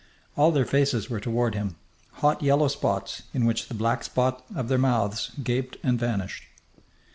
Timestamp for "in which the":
3.35-3.75